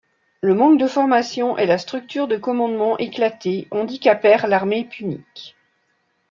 [0.41, 5.55] Le manque de formation et la structure de commandement éclatée handicapèrent l'armée punique.